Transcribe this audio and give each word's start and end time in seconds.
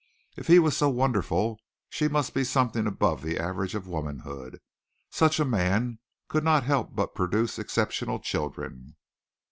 If 0.35 0.47
he 0.47 0.57
was 0.57 0.75
so 0.75 0.89
wonderful 0.89 1.59
she 1.87 2.07
must 2.07 2.33
be 2.33 2.43
something 2.43 2.87
above 2.87 3.21
the 3.21 3.37
average 3.37 3.75
of 3.75 3.85
womanhood. 3.87 4.59
Such 5.11 5.39
a 5.39 5.45
man 5.45 5.99
could 6.27 6.43
not 6.43 6.63
help 6.63 6.95
but 6.95 7.13
produce 7.13 7.59
exceptional 7.59 8.17
children. 8.17 8.95